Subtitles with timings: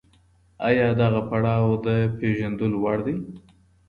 [0.67, 3.15] آيا دغه پړاو د پېژندلو وړ دی؟